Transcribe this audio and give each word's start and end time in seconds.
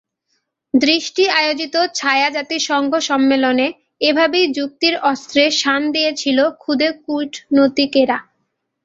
দৃষ্টি 0.73 1.23
আয়োজিত 1.39 1.75
ছায়া 1.95 2.29
জাতিসংঘ 2.29 2.91
সম্মেলনে 3.09 3.67
এভাবেই 4.01 4.45
যুক্তির 4.57 4.95
অস্ত্রে 5.11 5.43
শাণ 5.61 5.81
দিয়েছিল 5.95 6.37
খুদে 6.61 6.89
কূটনীতিকেরা। 7.03 8.17